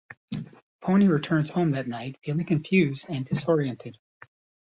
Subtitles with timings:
[0.81, 3.99] Pony returns home that night feeling confused and disoriented.